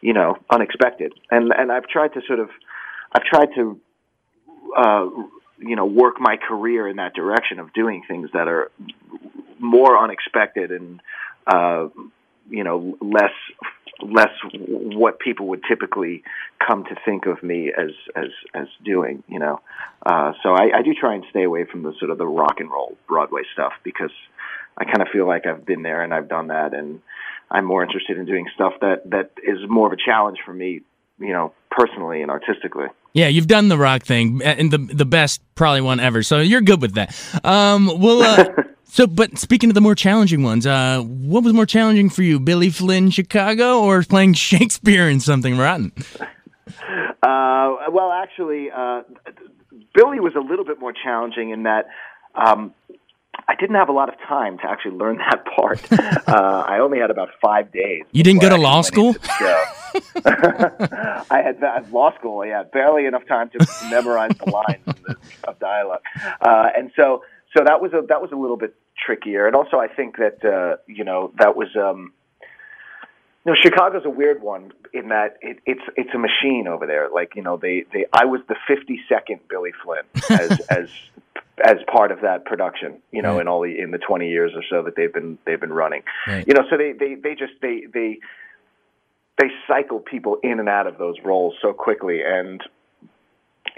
you 0.00 0.12
know 0.12 0.36
unexpected, 0.50 1.12
and 1.30 1.52
and 1.56 1.70
I've 1.70 1.86
tried 1.86 2.14
to 2.14 2.20
sort 2.26 2.40
of 2.40 2.50
I've 3.12 3.24
tried 3.24 3.48
to. 3.56 3.80
Uh, 4.76 5.08
you 5.60 5.74
know, 5.74 5.86
work 5.86 6.20
my 6.20 6.36
career 6.36 6.86
in 6.86 6.96
that 6.96 7.14
direction 7.14 7.58
of 7.58 7.72
doing 7.72 8.04
things 8.06 8.30
that 8.32 8.46
are 8.46 8.70
more 9.58 9.98
unexpected 9.98 10.70
and 10.70 11.00
uh, 11.48 11.88
you 12.50 12.64
know, 12.64 12.96
less 13.00 13.32
less 14.00 14.30
what 14.52 15.18
people 15.18 15.48
would 15.48 15.62
typically 15.68 16.22
come 16.64 16.84
to 16.84 16.94
think 17.04 17.26
of 17.26 17.42
me 17.42 17.72
as 17.76 17.90
as 18.14 18.30
as 18.54 18.66
doing. 18.84 19.22
You 19.28 19.38
know, 19.38 19.60
uh, 20.04 20.32
so 20.42 20.50
I, 20.50 20.70
I 20.78 20.82
do 20.82 20.94
try 20.94 21.14
and 21.14 21.24
stay 21.30 21.42
away 21.42 21.64
from 21.64 21.82
the 21.82 21.92
sort 21.98 22.10
of 22.10 22.18
the 22.18 22.26
rock 22.26 22.60
and 22.60 22.70
roll 22.70 22.96
Broadway 23.06 23.42
stuff 23.52 23.72
because 23.82 24.12
I 24.76 24.84
kind 24.84 25.02
of 25.02 25.08
feel 25.12 25.26
like 25.26 25.46
I've 25.46 25.66
been 25.66 25.82
there 25.82 26.02
and 26.02 26.14
I've 26.14 26.28
done 26.28 26.48
that, 26.48 26.74
and 26.74 27.00
I'm 27.50 27.64
more 27.64 27.82
interested 27.82 28.18
in 28.18 28.26
doing 28.26 28.46
stuff 28.54 28.74
that 28.80 29.10
that 29.10 29.32
is 29.42 29.58
more 29.68 29.86
of 29.86 29.92
a 29.92 30.02
challenge 30.02 30.38
for 30.44 30.54
me. 30.54 30.82
You 31.20 31.32
know, 31.32 31.52
personally 31.70 32.22
and 32.22 32.30
artistically. 32.30 32.86
Yeah, 33.12 33.28
you've 33.28 33.48
done 33.48 33.68
the 33.68 33.78
rock 33.78 34.04
thing, 34.04 34.40
and 34.44 34.70
the 34.70 34.78
the 34.78 35.04
best 35.06 35.40
probably 35.54 35.80
one 35.80 35.98
ever. 35.98 36.22
So 36.22 36.38
you're 36.38 36.60
good 36.60 36.80
with 36.80 36.94
that. 36.94 37.18
Um, 37.42 37.86
well, 37.98 38.22
uh, 38.22 38.44
So, 38.90 39.06
but 39.06 39.38
speaking 39.38 39.70
of 39.70 39.74
the 39.74 39.80
more 39.80 39.94
challenging 39.94 40.42
ones, 40.42 40.66
uh, 40.66 41.02
what 41.02 41.44
was 41.44 41.52
more 41.52 41.66
challenging 41.66 42.08
for 42.10 42.22
you, 42.22 42.40
Billy 42.40 42.70
Flynn, 42.70 43.10
Chicago, 43.10 43.80
or 43.80 44.02
playing 44.02 44.32
Shakespeare 44.34 45.08
in 45.08 45.20
Something 45.20 45.58
Rotten? 45.58 45.92
Uh, 47.22 47.76
well, 47.90 48.10
actually, 48.12 48.70
uh, 48.70 49.02
Billy 49.94 50.20
was 50.20 50.34
a 50.34 50.40
little 50.40 50.64
bit 50.64 50.80
more 50.80 50.92
challenging 50.92 51.50
in 51.50 51.64
that 51.64 51.88
um, 52.34 52.72
I 53.46 53.54
didn't 53.54 53.76
have 53.76 53.88
a 53.88 53.92
lot 53.92 54.08
of 54.08 54.14
time 54.26 54.58
to 54.58 54.64
actually 54.68 54.96
learn 54.96 55.18
that 55.30 55.44
part. 55.44 55.80
uh, 56.28 56.64
I 56.66 56.78
only 56.80 56.98
had 56.98 57.10
about 57.10 57.28
five 57.42 57.70
days. 57.72 58.04
You 58.12 58.22
didn't 58.22 58.40
go 58.40 58.48
to 58.48 58.56
law 58.56 58.82
school? 58.82 59.16
I 60.24 61.24
had, 61.30 61.92
law 61.92 62.14
school. 62.18 62.44
Yeah, 62.44 62.62
barely 62.64 63.06
enough 63.06 63.26
time 63.26 63.50
to 63.50 63.66
memorize 63.90 64.32
the 64.38 64.50
lines 64.50 64.84
the, 64.84 65.16
of 65.44 65.58
dialogue, 65.58 66.02
uh, 66.40 66.68
and 66.76 66.90
so 66.94 67.22
so 67.58 67.64
that 67.64 67.82
was 67.82 67.92
a 67.92 68.02
that 68.08 68.22
was 68.22 68.30
a 68.32 68.36
little 68.36 68.56
bit 68.56 68.74
trickier. 69.04 69.46
And 69.46 69.56
also, 69.56 69.78
I 69.78 69.88
think 69.88 70.16
that 70.18 70.44
uh, 70.44 70.76
you 70.86 71.04
know 71.04 71.32
that 71.38 71.56
was. 71.56 71.68
Um, 71.76 72.12
you 73.44 73.54
know, 73.54 73.58
Chicago's 73.62 74.04
a 74.04 74.10
weird 74.10 74.42
one 74.42 74.72
in 74.92 75.08
that 75.08 75.38
it, 75.40 75.58
it's 75.64 75.80
it's 75.96 76.10
a 76.14 76.18
machine 76.18 76.66
over 76.68 76.86
there. 76.86 77.08
Like 77.08 77.34
you 77.34 77.42
know, 77.42 77.56
they, 77.56 77.84
they 77.92 78.04
I 78.12 78.26
was 78.26 78.40
the 78.48 78.56
fifty 78.66 79.00
second 79.08 79.40
Billy 79.48 79.70
Flynn 79.82 80.02
as 80.28 80.60
as 80.68 80.88
as 81.64 81.76
part 81.90 82.12
of 82.12 82.20
that 82.22 82.44
production. 82.44 83.00
You 83.10 83.22
know, 83.22 83.34
right. 83.34 83.42
in 83.42 83.48
all 83.48 83.62
the 83.62 83.78
in 83.78 83.90
the 83.90 83.98
twenty 83.98 84.28
years 84.28 84.52
or 84.54 84.62
so 84.68 84.82
that 84.82 84.96
they've 84.96 85.12
been 85.12 85.38
they've 85.46 85.60
been 85.60 85.72
running. 85.72 86.02
Right. 86.26 86.46
You 86.46 86.54
know, 86.54 86.62
so 86.68 86.76
they 86.76 86.92
they 86.92 87.14
they 87.14 87.34
just 87.34 87.54
they 87.62 87.86
they 87.92 88.18
they 89.38 89.48
cycle 89.66 90.00
people 90.00 90.38
in 90.42 90.60
and 90.60 90.68
out 90.68 90.86
of 90.86 90.98
those 90.98 91.16
roles 91.24 91.54
so 91.62 91.72
quickly 91.72 92.20
and 92.22 92.60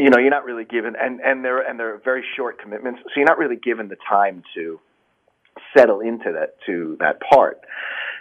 you 0.01 0.09
know, 0.09 0.19
you're 0.19 0.31
not 0.31 0.45
really 0.45 0.65
given, 0.65 0.95
and 0.99 1.21
and 1.21 1.45
they're 1.45 1.61
and 1.61 1.79
they're 1.79 1.99
very 1.99 2.25
short 2.37 2.61
commitments, 2.61 3.01
so 3.05 3.11
you're 3.17 3.27
not 3.27 3.39
really 3.39 3.57
given 3.57 3.89
the 3.89 3.97
time 4.09 4.43
to 4.55 4.81
settle 5.77 6.01
into 6.01 6.33
that 6.33 6.57
to 6.67 6.97
that 7.01 7.19
part. 7.31 7.61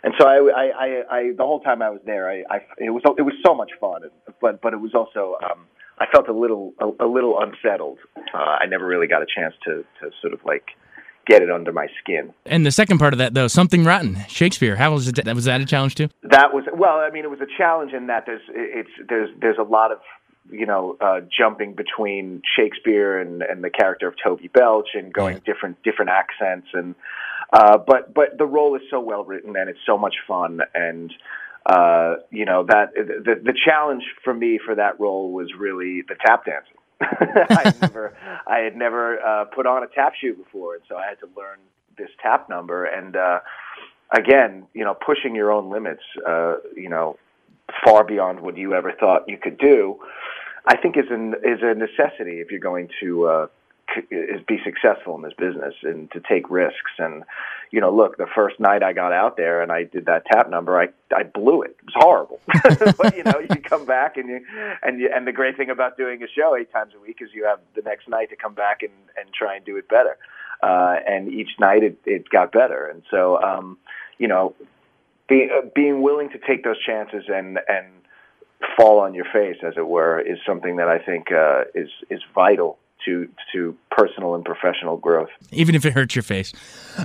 And 0.03 0.13
so 0.19 0.27
I, 0.27 0.37
I, 0.37 0.65
I, 0.65 1.17
I 1.17 1.31
the 1.37 1.43
whole 1.43 1.61
time 1.61 1.81
I 1.81 1.89
was 1.89 2.01
there, 2.05 2.29
I, 2.29 2.43
I, 2.49 2.57
it 2.77 2.89
was 2.89 3.03
it 3.17 3.21
was 3.21 3.33
so 3.45 3.55
much 3.55 3.71
fun, 3.79 4.01
but 4.41 4.61
but 4.61 4.73
it 4.73 4.81
was 4.81 4.93
also 4.93 5.37
um, 5.43 5.65
I 5.99 6.05
felt 6.11 6.27
a 6.27 6.33
little 6.33 6.73
a, 6.79 7.05
a 7.05 7.07
little 7.07 7.39
unsettled. 7.39 7.99
Uh, 8.33 8.37
I 8.37 8.65
never 8.65 8.85
really 8.85 9.07
got 9.07 9.21
a 9.21 9.27
chance 9.33 9.53
to 9.65 9.85
to 10.01 10.11
sort 10.21 10.33
of 10.33 10.39
like 10.43 10.65
get 11.27 11.41
it 11.41 11.51
under 11.51 11.71
my 11.71 11.87
skin. 12.01 12.33
And 12.45 12.65
the 12.65 12.71
second 12.71 12.97
part 12.97 13.13
of 13.13 13.19
that, 13.19 13.33
though, 13.33 13.47
something 13.47 13.85
rotten, 13.85 14.17
Shakespeare. 14.27 14.75
How 14.75 14.91
was 14.91 15.07
it? 15.07 15.15
That 15.23 15.35
was 15.35 15.45
that 15.45 15.61
a 15.61 15.65
challenge 15.65 15.95
too? 15.95 16.09
That 16.23 16.53
was 16.53 16.65
well. 16.73 16.97
I 16.97 17.09
mean, 17.09 17.23
it 17.23 17.29
was 17.29 17.39
a 17.39 17.57
challenge 17.57 17.93
in 17.93 18.07
that 18.07 18.25
there's 18.25 18.41
it's 18.49 18.89
there's 19.07 19.29
there's 19.39 19.57
a 19.57 19.63
lot 19.63 19.91
of 19.91 19.99
you 20.51 20.65
know, 20.65 20.97
uh, 20.99 21.21
jumping 21.35 21.73
between 21.73 22.41
Shakespeare 22.55 23.19
and, 23.19 23.41
and 23.41 23.63
the 23.63 23.69
character 23.69 24.07
of 24.07 24.15
Toby 24.23 24.47
Belch 24.47 24.89
and 24.93 25.13
going 25.13 25.41
different 25.45 25.81
different 25.83 26.11
accents 26.11 26.67
and 26.73 26.95
uh, 27.51 27.77
but 27.77 28.13
but 28.13 28.37
the 28.37 28.45
role 28.45 28.75
is 28.75 28.81
so 28.89 28.99
well 28.99 29.23
written 29.23 29.55
and 29.55 29.69
it's 29.69 29.79
so 29.85 29.97
much 29.97 30.15
fun 30.27 30.61
and 30.75 31.11
uh, 31.65 32.15
you 32.31 32.45
know 32.45 32.63
that 32.63 32.93
the 32.93 33.39
the 33.43 33.53
challenge 33.65 34.03
for 34.23 34.33
me 34.33 34.59
for 34.63 34.75
that 34.75 34.99
role 34.99 35.31
was 35.31 35.49
really 35.57 36.03
the 36.07 36.15
tap 36.25 36.45
dancing. 36.45 36.73
I 37.01 37.61
had 37.65 37.81
never 37.81 38.17
I 38.47 38.57
had 38.59 38.75
never 38.75 39.19
uh, 39.19 39.45
put 39.45 39.65
on 39.65 39.83
a 39.83 39.87
tap 39.87 40.13
shoe 40.19 40.33
before, 40.33 40.75
and 40.75 40.83
so 40.87 40.95
I 40.95 41.07
had 41.07 41.19
to 41.19 41.29
learn 41.37 41.59
this 41.97 42.09
tap 42.21 42.49
number. 42.49 42.85
And 42.85 43.15
uh, 43.15 43.39
again, 44.11 44.67
you 44.73 44.83
know, 44.83 44.93
pushing 44.93 45.35
your 45.35 45.51
own 45.51 45.69
limits, 45.69 46.03
uh, 46.27 46.55
you 46.75 46.89
know, 46.89 47.17
far 47.85 48.03
beyond 48.03 48.41
what 48.41 48.57
you 48.57 48.73
ever 48.73 48.91
thought 48.91 49.27
you 49.27 49.37
could 49.37 49.57
do. 49.57 49.99
I 50.65 50.77
think 50.77 50.97
is 50.97 51.09
an 51.09 51.35
is 51.43 51.59
a 51.61 51.73
necessity 51.73 52.41
if 52.41 52.51
you're 52.51 52.59
going 52.59 52.89
to 53.01 53.27
uh, 53.27 53.47
is 54.11 54.41
be 54.47 54.59
successful 54.63 55.15
in 55.15 55.21
this 55.21 55.33
business 55.37 55.73
and 55.83 56.11
to 56.11 56.19
take 56.19 56.49
risks. 56.49 56.91
And 56.97 57.23
you 57.71 57.79
know, 57.79 57.93
look, 57.93 58.17
the 58.17 58.27
first 58.33 58.59
night 58.59 58.81
I 58.81 58.93
got 58.93 59.13
out 59.13 59.37
there 59.37 59.61
and 59.61 59.71
I 59.71 59.83
did 59.83 60.05
that 60.05 60.25
tap 60.25 60.49
number, 60.49 60.79
I 60.79 60.89
I 61.15 61.23
blew 61.23 61.61
it. 61.61 61.77
It 61.79 61.85
was 61.85 61.93
horrible. 61.95 62.39
but 62.97 63.15
you 63.15 63.23
know, 63.23 63.39
you 63.39 63.61
come 63.61 63.85
back 63.85 64.17
and 64.17 64.29
you 64.29 64.45
and 64.81 64.99
you 64.99 65.09
and 65.13 65.25
the 65.27 65.31
great 65.31 65.57
thing 65.57 65.69
about 65.69 65.97
doing 65.97 66.21
a 66.23 66.27
show 66.27 66.55
eight 66.55 66.71
times 66.71 66.93
a 66.95 66.99
week 66.99 67.17
is 67.21 67.29
you 67.33 67.45
have 67.45 67.59
the 67.75 67.81
next 67.81 68.07
night 68.07 68.29
to 68.29 68.35
come 68.35 68.53
back 68.53 68.81
and 68.81 68.93
and 69.17 69.33
try 69.33 69.55
and 69.55 69.65
do 69.65 69.77
it 69.77 69.87
better. 69.87 70.17
Uh, 70.61 70.97
and 71.07 71.29
each 71.29 71.51
night 71.59 71.83
it 71.83 71.97
it 72.05 72.29
got 72.29 72.51
better. 72.51 72.85
And 72.87 73.03
so, 73.09 73.41
um, 73.41 73.77
you 74.17 74.27
know, 74.27 74.55
being 75.27 75.49
uh, 75.51 75.67
being 75.73 76.01
willing 76.01 76.29
to 76.31 76.37
take 76.37 76.63
those 76.63 76.79
chances 76.83 77.25
and 77.27 77.59
and 77.67 77.87
fall 78.77 78.99
on 78.99 79.13
your 79.13 79.25
face, 79.31 79.57
as 79.65 79.73
it 79.77 79.87
were, 79.87 80.19
is 80.19 80.37
something 80.45 80.77
that 80.77 80.87
I 80.87 80.99
think 80.99 81.31
uh, 81.31 81.63
is 81.73 81.89
is 82.09 82.21
vital 82.33 82.77
to 83.05 83.29
to 83.53 83.75
personal 83.91 84.35
and 84.35 84.45
professional 84.45 84.97
growth. 84.97 85.29
Even 85.51 85.75
if 85.75 85.85
it 85.85 85.93
hurts 85.93 86.15
your 86.15 86.23
face. 86.23 86.53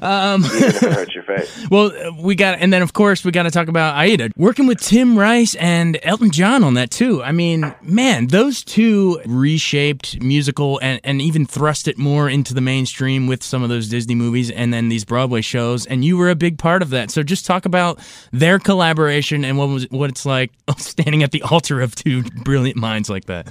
Um, 0.03 0.45
Even 0.45 0.63
if 0.65 0.83
it 0.83 0.93
hurts 0.93 1.15
your 1.15 1.25
face. 1.25 1.67
well, 1.71 1.91
we 2.21 2.35
got, 2.35 2.59
and 2.59 2.73
then 2.73 2.83
of 2.83 2.93
course 2.93 3.25
we 3.25 3.31
got 3.31 3.45
to 3.45 3.51
talk 3.51 3.69
about 3.69 3.97
Aida 3.97 4.31
working 4.37 4.67
with 4.67 4.81
Tim 4.81 5.19
Rice 5.19 5.55
and 5.57 5.99
Elton 6.03 6.31
John 6.31 6.65
on 6.65 6.75
that 6.75 6.91
too. 6.91 7.23
I 7.23 7.33
mean, 7.33 7.75
man, 7.83 8.29
those 8.29 8.65
two 8.65 9.21
reshaped 9.27 10.23
musical 10.23 10.79
and 10.83 11.01
and 11.05 11.21
even 11.21 11.47
thrust 11.47 11.89
it 11.89 11.99
more 11.99 12.29
into 12.29 12.55
the 12.55 12.61
mainstream 12.61 13.27
with 13.27 13.43
some 13.43 13.63
of 13.63 13.69
those 13.69 13.89
Disney 13.89 14.15
movies 14.15 14.51
and 14.51 14.73
then 14.73 14.89
these 14.89 15.05
Broadway 15.05 15.41
shows. 15.41 15.87
And 15.87 16.05
you 16.05 16.17
were 16.17 16.31
a 16.31 16.37
big 16.37 16.59
part 16.59 16.83
of 16.83 16.91
that. 16.91 17.11
So 17.11 17.23
just 17.23 17.47
talk 17.47 17.65
about 17.67 17.99
their 18.33 18.59
collaboration 18.59 19.45
and 19.45 19.59
what 19.59 19.69
was 19.69 19.89
what 19.91 20.11
it's 20.11 20.27
like 20.27 20.53
standing 20.77 21.23
at 21.23 21.33
the 21.33 21.43
altar 21.43 21.81
of 21.81 21.95
two 21.95 22.23
brilliant 22.23 22.77
minds 22.77 23.09
like 23.09 23.27
that. 23.27 23.49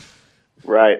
Right. 0.66 1.00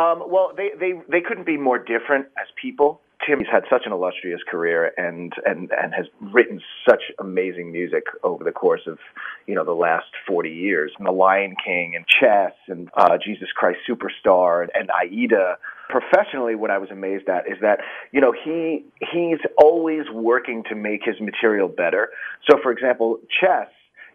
Um, 0.00 0.24
well, 0.26 0.52
they, 0.56 0.70
they, 0.78 0.92
they 1.08 1.20
couldn't 1.20 1.46
be 1.46 1.56
more 1.56 1.78
different 1.78 2.26
as 2.40 2.48
people. 2.60 3.00
Tim's 3.26 3.46
had 3.50 3.62
such 3.70 3.82
an 3.86 3.92
illustrious 3.92 4.40
career 4.48 4.92
and, 4.96 5.32
and, 5.46 5.70
and 5.70 5.94
has 5.94 6.06
written 6.20 6.60
such 6.86 7.02
amazing 7.18 7.70
music 7.70 8.02
over 8.22 8.44
the 8.44 8.52
course 8.52 8.82
of, 8.86 8.98
you 9.46 9.54
know, 9.54 9.64
the 9.64 9.72
last 9.72 10.06
40 10.26 10.50
years. 10.50 10.92
And 10.98 11.06
The 11.06 11.12
Lion 11.12 11.54
King 11.64 11.94
and 11.96 12.04
Chess 12.06 12.52
and 12.66 12.90
uh, 12.96 13.16
Jesus 13.24 13.48
Christ 13.54 13.78
Superstar 13.88 14.62
and, 14.62 14.70
and 14.74 14.90
Aida. 14.90 15.58
Professionally, 15.88 16.54
what 16.54 16.70
I 16.70 16.78
was 16.78 16.90
amazed 16.90 17.28
at 17.28 17.46
is 17.46 17.58
that, 17.62 17.78
you 18.10 18.20
know, 18.20 18.32
he, 18.32 18.84
he's 19.12 19.38
always 19.62 20.10
working 20.12 20.64
to 20.68 20.74
make 20.74 21.02
his 21.04 21.20
material 21.20 21.68
better. 21.68 22.10
So, 22.50 22.58
for 22.62 22.72
example, 22.72 23.20
Chess 23.40 23.68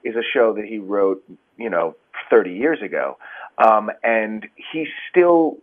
is 0.03 0.15
a 0.15 0.23
show 0.33 0.53
that 0.55 0.65
he 0.65 0.77
wrote, 0.77 1.23
you 1.57 1.69
know, 1.69 1.95
30 2.29 2.51
years 2.51 2.81
ago. 2.81 3.17
Um, 3.57 3.89
and 4.03 4.47
he 4.71 4.87
still 5.09 5.57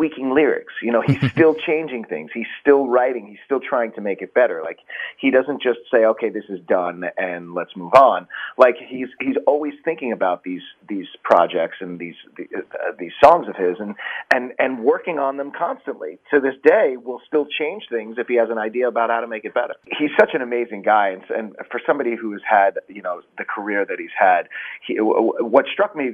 tweaking 0.00 0.34
lyrics. 0.34 0.72
You 0.82 0.92
know, 0.92 1.02
he's 1.02 1.30
still 1.32 1.54
changing 1.54 2.04
things. 2.04 2.30
He's 2.32 2.46
still 2.60 2.86
writing. 2.86 3.26
He's 3.26 3.38
still 3.44 3.60
trying 3.60 3.92
to 3.92 4.00
make 4.00 4.22
it 4.22 4.32
better. 4.32 4.62
Like 4.64 4.78
he 5.18 5.30
doesn't 5.30 5.62
just 5.62 5.80
say, 5.92 6.04
"Okay, 6.04 6.30
this 6.30 6.44
is 6.48 6.58
done 6.66 7.04
and 7.18 7.54
let's 7.54 7.76
move 7.76 7.92
on." 7.94 8.26
Like 8.56 8.76
he's 8.78 9.08
he's 9.20 9.36
always 9.46 9.74
thinking 9.84 10.12
about 10.12 10.42
these 10.42 10.62
these 10.88 11.06
projects 11.22 11.76
and 11.80 11.98
these 11.98 12.14
uh, 12.38 12.92
these 12.98 13.12
songs 13.22 13.46
of 13.48 13.56
his 13.56 13.76
and 13.78 13.94
and 14.32 14.52
and 14.58 14.82
working 14.82 15.18
on 15.18 15.36
them 15.36 15.52
constantly. 15.56 16.18
To 16.30 16.40
this 16.40 16.54
day, 16.64 16.96
will 16.96 17.20
still 17.26 17.46
change 17.46 17.84
things 17.90 18.16
if 18.18 18.26
he 18.26 18.36
has 18.36 18.48
an 18.50 18.58
idea 18.58 18.88
about 18.88 19.10
how 19.10 19.20
to 19.20 19.26
make 19.26 19.44
it 19.44 19.52
better. 19.52 19.74
He's 19.98 20.10
such 20.18 20.30
an 20.32 20.40
amazing 20.40 20.82
guy, 20.82 21.10
and, 21.10 21.22
and 21.30 21.56
for 21.70 21.80
somebody 21.86 22.16
who 22.16 22.32
has 22.32 22.42
had 22.48 22.78
you 22.88 23.02
know 23.02 23.20
the 23.36 23.44
career 23.44 23.84
that 23.84 23.98
he's 23.98 24.16
had, 24.18 24.48
he, 24.86 24.94
what 24.94 25.66
struck 25.70 25.94
me 25.94 26.12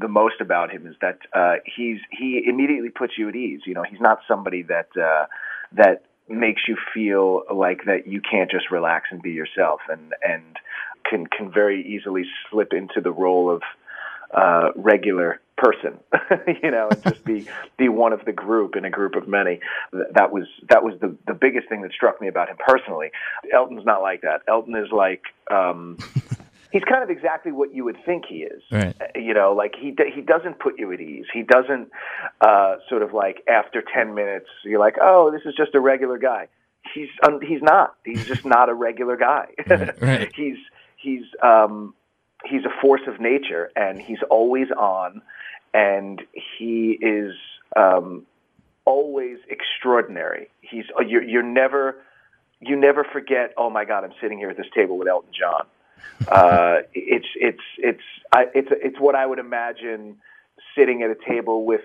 the 0.00 0.08
most 0.08 0.40
about 0.40 0.72
him 0.72 0.86
is 0.86 0.96
that 1.00 1.18
uh, 1.32 1.56
he's 1.64 1.98
he 2.10 2.42
immediately 2.44 2.90
puts 2.90 3.12
you 3.16 3.27
at 3.28 3.36
ease. 3.36 3.60
You 3.66 3.74
know, 3.74 3.82
he's 3.82 4.00
not 4.00 4.20
somebody 4.26 4.62
that 4.62 4.88
uh, 4.96 5.26
that 5.72 6.04
makes 6.28 6.62
you 6.68 6.76
feel 6.94 7.42
like 7.52 7.84
that 7.86 8.06
you 8.06 8.20
can't 8.20 8.50
just 8.50 8.70
relax 8.70 9.08
and 9.10 9.22
be 9.22 9.30
yourself, 9.32 9.80
and 9.88 10.14
and 10.26 10.56
can 11.08 11.26
can 11.26 11.50
very 11.50 11.86
easily 11.86 12.24
slip 12.50 12.72
into 12.72 13.00
the 13.00 13.12
role 13.12 13.50
of 13.50 13.62
uh, 14.32 14.70
regular 14.76 15.40
person, 15.56 15.98
you 16.62 16.70
know, 16.70 16.88
and 16.90 17.02
just 17.02 17.24
be 17.24 17.46
be 17.76 17.88
one 17.88 18.12
of 18.12 18.24
the 18.24 18.32
group 18.32 18.76
in 18.76 18.84
a 18.84 18.90
group 18.90 19.14
of 19.14 19.28
many. 19.28 19.60
That 19.92 20.32
was 20.32 20.44
that 20.68 20.82
was 20.82 20.94
the 21.00 21.16
the 21.26 21.34
biggest 21.34 21.68
thing 21.68 21.82
that 21.82 21.92
struck 21.92 22.20
me 22.20 22.28
about 22.28 22.48
him 22.48 22.56
personally. 22.58 23.10
Elton's 23.52 23.84
not 23.84 24.02
like 24.02 24.22
that. 24.22 24.42
Elton 24.48 24.76
is 24.76 24.90
like. 24.92 25.22
Um, 25.50 25.98
he's 26.70 26.84
kind 26.84 27.02
of 27.02 27.10
exactly 27.10 27.52
what 27.52 27.74
you 27.74 27.84
would 27.84 27.96
think 28.04 28.24
he 28.28 28.36
is. 28.36 28.62
Right. 28.70 28.94
Uh, 29.00 29.18
you 29.18 29.34
know, 29.34 29.52
like 29.52 29.74
he 29.78 29.94
he 30.14 30.20
doesn't 30.20 30.58
put 30.58 30.78
you 30.78 30.92
at 30.92 31.00
ease. 31.00 31.26
He 31.32 31.42
doesn't 31.42 31.90
uh, 32.40 32.76
sort 32.88 33.02
of 33.02 33.12
like 33.12 33.42
after 33.48 33.82
ten 33.82 34.14
minutes 34.14 34.46
you're 34.64 34.80
like, 34.80 34.96
oh, 35.00 35.30
this 35.30 35.42
is 35.44 35.54
just 35.56 35.74
a 35.74 35.80
regular 35.80 36.18
guy. 36.18 36.48
He's 36.94 37.08
um, 37.22 37.40
he's 37.40 37.62
not. 37.62 37.94
He's 38.04 38.26
just 38.26 38.44
not 38.44 38.68
a 38.68 38.74
regular 38.74 39.16
guy. 39.16 39.48
Right. 39.66 40.02
right. 40.02 40.32
he's 40.36 40.58
he's 40.96 41.24
um, 41.42 41.94
he's 42.44 42.64
a 42.64 42.80
force 42.80 43.02
of 43.06 43.20
nature, 43.20 43.70
and 43.76 44.00
he's 44.00 44.22
always 44.30 44.70
on, 44.70 45.22
and 45.74 46.22
he 46.58 46.98
is 47.00 47.34
um, 47.76 48.26
always 48.84 49.38
extraordinary. 49.48 50.50
He's 50.60 50.84
you're, 51.06 51.22
you're 51.22 51.42
never 51.42 51.96
you 52.60 52.76
never 52.76 53.04
forget. 53.04 53.54
Oh 53.56 53.70
my 53.70 53.84
God, 53.84 54.04
I'm 54.04 54.14
sitting 54.20 54.38
here 54.38 54.50
at 54.50 54.56
this 54.56 54.66
table 54.74 54.98
with 54.98 55.08
Elton 55.08 55.30
John 55.38 55.66
uh, 56.28 56.78
it's 56.94 57.26
it's 57.36 57.62
it's 57.78 58.02
I, 58.32 58.46
it's 58.54 58.68
it's 58.70 58.98
what 58.98 59.14
I 59.14 59.26
would 59.26 59.38
imagine 59.38 60.16
sitting 60.76 61.02
at 61.02 61.10
a 61.10 61.16
table 61.28 61.64
with 61.64 61.82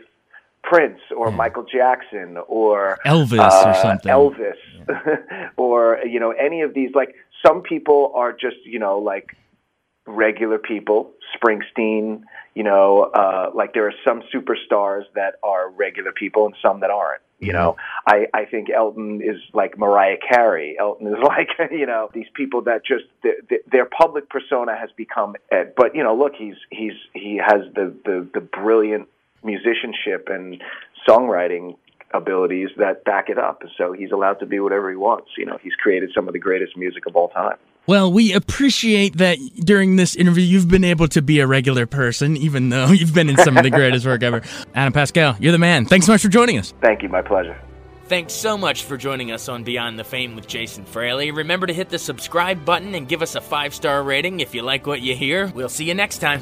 Prince 0.64 1.00
or 1.16 1.30
yeah. 1.30 1.36
Michael 1.36 1.64
Jackson 1.64 2.38
or 2.48 3.00
Elvis 3.06 3.40
uh, 3.40 3.70
or 3.70 3.82
something. 3.82 4.12
Elvis 4.12 4.54
yeah. 4.88 5.50
or 5.58 6.00
you 6.06 6.20
know 6.20 6.32
any 6.32 6.62
of 6.62 6.74
these 6.74 6.92
like 6.96 7.16
some 7.46 7.62
people 7.62 8.12
are 8.16 8.32
just 8.32 8.58
you 8.66 8.80
know 8.80 8.98
like 8.98 9.36
regular 10.06 10.58
people 10.58 11.12
Springsteen 11.36 12.24
you 12.54 12.64
know 12.64 13.04
uh 13.04 13.52
like 13.54 13.74
there 13.74 13.88
are 13.88 13.94
some 14.06 14.22
superstars 14.34 15.04
that 15.16 15.36
are 15.44 15.70
regular 15.70 16.12
people 16.12 16.46
and 16.46 16.56
some 16.62 16.82
that 16.82 16.90
aren't 16.90 17.22
you 17.44 17.50
mm-hmm. 17.50 17.58
know, 17.58 17.76
I, 18.08 18.28
I 18.34 18.46
think 18.46 18.70
Elton 18.70 19.22
is 19.22 19.42
like 19.54 19.78
Mariah 19.78 20.18
Carey. 20.18 20.78
Elton 20.80 21.08
is 21.08 21.16
like, 21.24 21.50
you 21.72 21.86
know, 21.86 22.10
these 22.14 22.28
people 22.34 22.62
that 22.64 22.86
just 22.86 23.04
the, 23.22 23.32
the, 23.50 23.58
their 23.72 23.86
public 23.86 24.30
persona 24.30 24.78
has 24.78 24.90
become. 24.96 25.36
Ed. 25.52 25.74
But 25.76 25.96
you 25.96 26.04
know, 26.04 26.16
look, 26.16 26.34
he's 26.38 26.56
he's 26.70 26.94
he 27.14 27.40
has 27.44 27.62
the 27.76 27.94
the, 28.06 28.28
the 28.34 28.42
brilliant 28.42 29.10
musicianship 29.44 30.30
and 30.30 30.62
songwriting 31.08 31.76
abilities 32.14 32.70
that 32.78 33.04
back 33.04 33.30
it 33.30 33.38
up. 33.38 33.64
So 33.78 33.92
he's 33.92 34.12
allowed 34.12 34.36
to 34.36 34.46
be 34.46 34.60
whatever 34.60 34.90
he 34.90 34.96
wants. 34.96 35.32
You 35.38 35.46
know, 35.46 35.58
he's 35.62 35.74
created 35.76 36.12
some 36.16 36.28
of 36.28 36.34
the 36.34 36.40
greatest 36.40 36.78
music 36.78 37.06
of 37.08 37.16
all 37.16 37.30
time. 37.30 37.58
Well, 37.86 38.14
we 38.14 38.32
appreciate 38.32 39.18
that 39.18 39.38
during 39.56 39.98
this 39.98 40.16
interview 40.16 40.44
you've 40.44 40.70
been 40.70 40.86
able 40.86 41.10
to 41.10 41.22
be 41.22 41.42
a 41.42 41.48
regular 41.48 41.86
person, 41.86 42.38
even 42.38 42.70
though 42.70 42.88
you've 42.92 43.14
been 43.14 43.30
in 43.30 43.38
some 43.38 43.58
of 43.58 43.64
the 43.64 43.70
greatest 43.70 44.06
work 44.06 44.24
ever. 44.24 44.42
Adam 44.74 44.94
Pascal, 44.94 45.36
you're 45.40 45.52
the 45.52 45.58
man. 45.58 45.86
Thanks 45.86 46.06
so 46.06 46.14
much 46.14 46.22
for 46.22 46.30
joining 46.30 46.58
us. 46.58 46.74
Thank 46.82 47.04
you. 47.04 47.10
My 47.10 47.22
pleasure. 47.22 47.60
Thanks 48.06 48.34
so 48.34 48.58
much 48.58 48.84
for 48.84 48.96
joining 48.96 49.32
us 49.32 49.50
on 49.50 49.64
Beyond 49.64 49.98
the 49.98 50.04
Fame 50.04 50.36
with 50.36 50.48
Jason 50.48 50.86
Fraley. 50.86 51.32
Remember 51.32 51.68
to 51.68 51.74
hit 51.74 51.90
the 51.90 52.00
subscribe 52.00 52.64
button 52.64 52.96
and 52.96 53.08
give 53.08 53.22
us 53.22 53.36
a 53.36 53.42
five 53.42 53.74
star 53.74 54.04
rating 54.04 54.40
if 54.40 54.54
you 54.54 54.62
like 54.62 54.88
what 54.88 55.02
you 55.02 55.16
hear. 55.16 55.48
We'll 55.48 55.70
see 55.70 55.86
you 55.86 55.94
next 55.94 56.20
time. 56.20 56.42